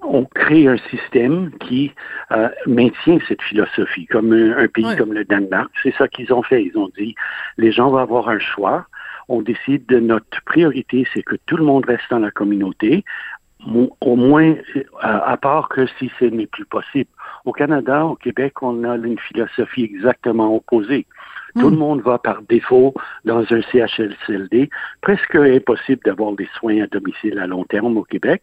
on 0.02 0.24
crée 0.24 0.66
un 0.66 0.78
système 0.90 1.50
qui 1.58 1.92
euh, 2.32 2.48
maintient 2.66 3.18
cette 3.28 3.42
philosophie, 3.42 4.06
comme 4.06 4.32
un, 4.32 4.66
pays 4.68 4.96
comme 4.96 5.12
le 5.12 5.24
Danemark. 5.24 5.70
C'est 5.82 5.94
ça 5.96 6.08
qu'ils 6.08 6.32
ont 6.32 6.42
fait. 6.42 6.64
Ils 6.64 6.78
ont 6.78 6.90
dit, 6.96 7.14
les 7.58 7.70
gens 7.70 7.90
vont 7.90 7.98
avoir 7.98 8.28
un 8.28 8.38
choix. 8.38 8.86
On 9.28 9.42
décide 9.42 9.86
de 9.86 10.00
notre 10.00 10.42
priorité, 10.44 11.06
c'est 11.14 11.22
que 11.22 11.36
tout 11.46 11.56
le 11.56 11.64
monde 11.64 11.86
reste 11.86 12.04
dans 12.10 12.18
la 12.18 12.30
communauté 12.30 13.04
au 14.00 14.16
moins, 14.16 14.54
à, 15.00 15.36
part 15.36 15.68
que 15.68 15.86
si 15.98 16.10
ce 16.18 16.24
n'est 16.26 16.46
plus 16.46 16.64
possible. 16.64 17.10
Au 17.44 17.52
Canada, 17.52 18.04
au 18.06 18.16
Québec, 18.16 18.62
on 18.62 18.84
a 18.84 18.96
une 18.96 19.18
philosophie 19.18 19.84
exactement 19.84 20.54
opposée. 20.54 21.06
Tout 21.58 21.70
le 21.70 21.76
hmm. 21.76 21.78
monde 21.78 22.02
va 22.02 22.18
par 22.18 22.42
défaut 22.42 22.94
dans 23.24 23.40
un 23.40 23.62
CHSLD. 23.62 24.70
Presque 25.02 25.36
impossible 25.36 26.00
d'avoir 26.04 26.32
des 26.32 26.48
soins 26.58 26.82
à 26.82 26.86
domicile 26.88 27.38
à 27.38 27.46
long 27.46 27.64
terme 27.64 27.96
au 27.96 28.02
Québec. 28.02 28.42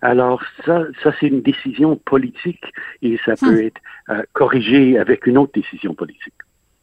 Alors 0.00 0.42
ça, 0.64 0.84
ça 1.02 1.12
c'est 1.20 1.26
une 1.26 1.42
décision 1.42 1.96
politique 1.96 2.64
et 3.02 3.18
ça 3.24 3.34
peut 3.36 3.62
hmm. 3.62 3.66
être 3.66 3.80
euh, 4.08 4.22
corrigé 4.32 4.98
avec 4.98 5.26
une 5.26 5.36
autre 5.36 5.52
décision 5.54 5.94
politique. 5.94 6.34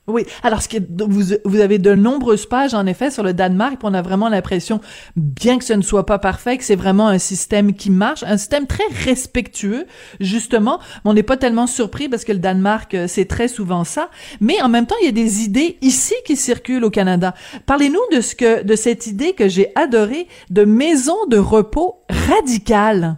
Oui, 0.08 0.24
alors 0.44 0.62
ce 0.62 0.68
qui 0.70 0.80
vous, 0.80 1.36
vous 1.46 1.60
avez 1.62 1.80
de 1.80 1.96
nombreuses 1.96 2.46
pages 2.46 2.76
en 2.76 2.86
effet 2.86 3.10
sur 3.10 3.24
le 3.24 3.34
Danemark, 3.34 3.80
on 3.82 3.96
a 3.96 4.04
vraiment 4.04 4.30
l'impression, 4.30 4.80
bien 5.16 5.58
que 5.58 5.64
ce 5.66 5.74
ne 5.74 5.82
soit 5.82 6.06
pas 6.06 6.20
parfait, 6.20 6.60
que 6.60 6.64
c'est 6.64 6.76
vraiment 6.76 7.08
un 7.08 7.18
système 7.18 7.74
qui 7.74 7.90
marche, 7.90 8.22
un 8.22 8.38
système 8.38 8.68
très 8.68 8.84
respectueux 9.04 9.88
justement. 10.20 10.80
On 11.06 11.16
n'est 11.16 11.24
pas 11.24 11.38
tellement 11.38 11.66
surpris 11.66 12.08
parce 12.08 12.24
que 12.24 12.34
le 12.34 12.38
Danemark 12.38 12.94
euh, 12.94 13.08
c'est 13.08 13.26
très 13.26 13.48
souvent 13.48 13.84
ça, 13.84 14.12
mais 14.42 14.62
en 14.62 14.70
même 14.70 14.86
temps 14.86 14.96
il 15.02 15.08
y 15.08 15.10
a 15.10 15.12
des 15.12 15.42
idées 15.42 15.80
ici 15.82 16.14
qui 16.24 16.36
circulent 16.36 16.86
au 16.86 16.92
Canada. 16.92 17.34
Parlez-nous 17.66 18.16
de 18.16 18.22
ce 18.22 18.36
que 18.36 18.62
de 18.62 18.76
cette 18.76 19.08
idée 19.08 19.34
que 19.34 19.50
j'ai 19.50 19.72
adorée 19.74 20.28
de 20.52 20.66
maison 20.66 21.18
de 21.30 21.38
repos 21.40 22.04
radicale. 22.10 23.18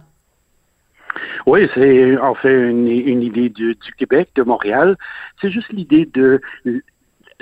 Oui, 1.48 1.66
c'est 1.72 2.18
en 2.18 2.34
fait 2.34 2.52
une, 2.52 2.86
idée 3.22 3.48
du, 3.48 3.74
Québec, 3.96 4.28
de 4.34 4.42
Montréal. 4.42 4.98
C'est 5.40 5.50
juste 5.50 5.72
l'idée 5.72 6.04
de 6.04 6.42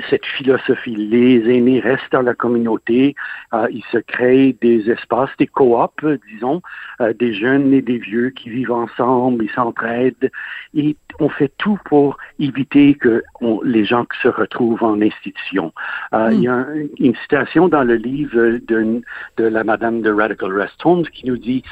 cette 0.09 0.25
philosophie. 0.25 0.95
Les 0.95 1.41
aînés 1.53 1.81
restent 1.81 2.13
dans 2.13 2.23
la 2.23 2.35
communauté, 2.35 3.17
euh, 3.53 3.67
ils 3.73 3.83
se 3.91 3.99
créent 3.99 4.57
des 4.63 4.89
espaces, 4.89 5.31
des 5.41 5.49
coops, 5.49 6.05
disons, 6.33 6.63
euh, 7.01 7.15
des 7.15 7.35
jeunes 7.35 7.73
et 7.73 7.83
des 7.83 7.99
vieux 7.99 8.31
qui 8.31 8.49
vivent 8.49 8.71
ensemble, 8.71 9.43
ils 9.43 9.51
s'entraident, 9.51 10.31
on 11.18 11.28
fait 11.28 11.52
tout 11.58 11.78
pour 11.85 12.16
éviter 12.38 12.94
que 12.94 13.23
les 13.64 13.85
gens 13.85 14.06
se 14.23 14.28
retrouvent 14.28 14.82
en 14.82 15.00
institution. 15.00 15.73
Euh, 16.12 16.30
il 16.32 16.40
y 16.40 16.49
a 16.49 16.66
une 16.99 17.14
citation 17.16 17.68
dans 17.68 17.85
le 17.85 17.94
livre 17.94 18.58
de, 18.66 19.02
de 19.37 19.44
la 19.44 19.64
madame 19.64 20.02
de 20.02 20.11
Radical 20.11 20.52
Rest 20.52 20.85
Homes 20.85 21.06
qui 21.06 21.26
nous 21.26 21.37
dit 21.37 21.62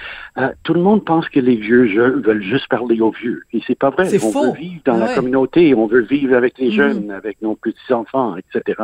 tout 0.62 0.74
le 0.74 0.80
monde 0.80 1.04
pense 1.04 1.28
que 1.28 1.40
les 1.40 1.56
vieux 1.56 1.84
veulent 2.20 2.42
juste 2.42 2.68
parler 2.68 3.00
aux 3.00 3.10
vieux, 3.10 3.42
et 3.52 3.60
c'est 3.66 3.78
pas 3.78 3.90
vrai. 3.90 4.08
On 4.22 4.30
veut 4.30 4.52
vivre 4.52 4.80
dans 4.84 4.96
la 4.96 5.14
communauté, 5.14 5.74
on 5.74 5.86
veut 5.86 6.02
vivre 6.02 6.36
avec 6.36 6.58
les 6.58 6.68
mm. 6.68 6.72
jeunes, 6.72 7.10
avec 7.10 7.40
nos 7.42 7.54
petits 7.54 7.92
enfants 7.92 8.34
etc. 8.36 8.82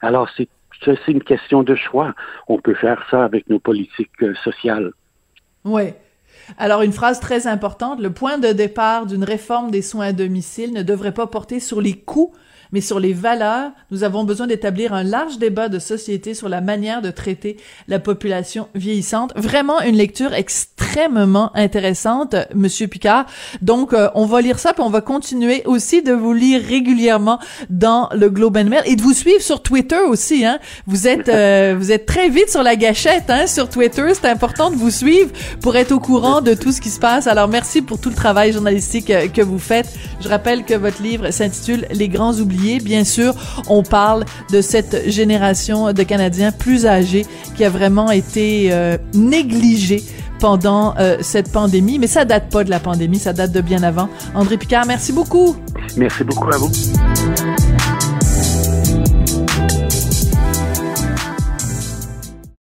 Alors, 0.00 0.28
c'est 0.36 0.48
une 1.08 1.22
question 1.22 1.62
de 1.62 1.74
choix. 1.74 2.14
On 2.46 2.58
peut 2.58 2.74
faire 2.74 3.04
ça 3.10 3.24
avec 3.24 3.48
nos 3.48 3.58
politiques 3.58 4.10
euh, 4.22 4.34
sociales. 4.44 4.92
Oui. 5.64 5.92
Alors, 6.56 6.82
une 6.82 6.92
phrase 6.92 7.20
très 7.20 7.46
importante, 7.46 8.00
le 8.00 8.12
point 8.12 8.38
de 8.38 8.52
départ 8.52 9.06
d'une 9.06 9.24
réforme 9.24 9.70
des 9.70 9.82
soins 9.82 10.06
à 10.06 10.12
domicile 10.12 10.72
ne 10.72 10.82
devrait 10.82 11.14
pas 11.14 11.26
porter 11.26 11.60
sur 11.60 11.80
les 11.80 11.94
coûts, 11.94 12.32
mais 12.72 12.80
sur 12.80 13.00
les 13.00 13.12
valeurs, 13.12 13.70
nous 13.90 14.04
avons 14.04 14.24
besoin 14.24 14.46
d'établir 14.46 14.92
un 14.92 15.02
large 15.02 15.38
débat 15.38 15.68
de 15.68 15.78
société 15.78 16.34
sur 16.34 16.48
la 16.48 16.60
manière 16.60 17.02
de 17.02 17.10
traiter 17.10 17.56
la 17.86 17.98
population 17.98 18.68
vieillissante. 18.74 19.32
Vraiment 19.36 19.80
une 19.80 19.96
lecture 19.96 20.34
extrêmement 20.34 21.50
intéressante, 21.56 22.36
Monsieur 22.54 22.86
Picard. 22.86 23.26
Donc, 23.62 23.92
euh, 23.92 24.08
on 24.14 24.26
va 24.26 24.40
lire 24.40 24.58
ça, 24.58 24.72
puis 24.72 24.82
on 24.82 24.90
va 24.90 25.00
continuer 25.00 25.62
aussi 25.64 26.02
de 26.02 26.12
vous 26.12 26.32
lire 26.32 26.62
régulièrement 26.62 27.38
dans 27.70 28.08
le 28.12 28.28
Globe 28.30 28.56
and 28.56 28.64
Mail 28.64 28.82
et 28.84 28.96
de 28.96 29.02
vous 29.02 29.12
suivre 29.12 29.40
sur 29.40 29.62
Twitter 29.62 30.00
aussi. 30.08 30.44
Hein. 30.44 30.58
Vous 30.86 31.08
êtes 31.08 31.28
euh, 31.28 31.76
vous 31.78 31.92
êtes 31.92 32.06
très 32.06 32.28
vite 32.28 32.50
sur 32.50 32.62
la 32.62 32.76
gâchette 32.76 33.28
hein, 33.28 33.46
sur 33.46 33.68
Twitter. 33.68 34.12
C'est 34.14 34.28
important 34.28 34.70
de 34.70 34.76
vous 34.76 34.90
suivre 34.90 35.30
pour 35.60 35.76
être 35.76 35.92
au 35.92 36.00
courant 36.00 36.40
de 36.40 36.54
tout 36.54 36.72
ce 36.72 36.80
qui 36.80 36.90
se 36.90 37.00
passe. 37.00 37.26
Alors, 37.26 37.48
merci 37.48 37.82
pour 37.82 38.00
tout 38.00 38.08
le 38.08 38.14
travail 38.14 38.52
journalistique 38.52 39.10
euh, 39.10 39.28
que 39.28 39.42
vous 39.42 39.58
faites. 39.58 39.88
Je 40.20 40.28
rappelle 40.28 40.64
que 40.64 40.74
votre 40.74 41.02
livre 41.02 41.30
s'intitule 41.30 41.86
Les 41.92 42.08
grands 42.08 42.34
oubliés 42.34 42.57
Bien 42.58 43.04
sûr, 43.04 43.34
on 43.68 43.82
parle 43.82 44.24
de 44.52 44.60
cette 44.60 45.08
génération 45.08 45.92
de 45.92 46.02
Canadiens 46.02 46.52
plus 46.52 46.86
âgés 46.86 47.24
qui 47.56 47.64
a 47.64 47.70
vraiment 47.70 48.10
été 48.10 48.68
euh, 48.72 48.98
négligée 49.14 50.02
pendant 50.40 50.94
euh, 50.98 51.18
cette 51.20 51.50
pandémie, 51.50 51.98
mais 51.98 52.06
ça 52.06 52.24
date 52.24 52.50
pas 52.50 52.64
de 52.64 52.70
la 52.70 52.80
pandémie, 52.80 53.18
ça 53.18 53.32
date 53.32 53.52
de 53.52 53.60
bien 53.60 53.82
avant. 53.82 54.08
André 54.34 54.56
Picard, 54.56 54.86
merci 54.86 55.12
beaucoup. 55.12 55.56
Merci 55.96 56.24
beaucoup 56.24 56.48
à 56.52 56.58
vous. 56.58 56.70